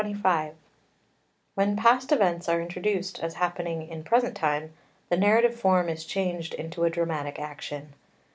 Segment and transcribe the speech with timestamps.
[0.01, 0.53] ]XXV
[1.53, 4.73] When past events are introduced as happening in present time
[5.09, 7.93] the narrative form is changed into a dramatic action.